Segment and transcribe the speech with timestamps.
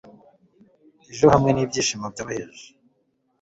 [1.11, 2.65] ejo, hamwe n'ibyishimo byoroheje